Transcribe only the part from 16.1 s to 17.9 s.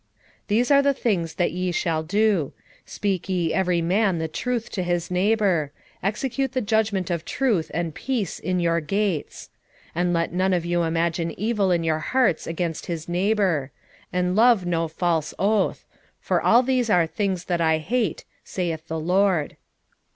for all these are things that I